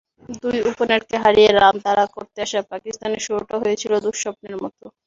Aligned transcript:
দুই 0.41 0.57
ওপেনারকে 0.69 1.15
হারিয়ে 1.23 1.49
রান 1.53 1.75
তাড়া 1.85 2.05
করতে 2.15 2.37
আসা 2.45 2.59
পাকিস্তানের 2.71 3.21
শুরুটা 3.25 3.55
হয়েছিল 3.63 3.93
দুঃস্বপ্নের 4.05 4.55
মতো। 4.63 4.85